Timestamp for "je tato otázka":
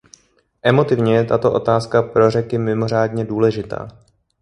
1.15-2.01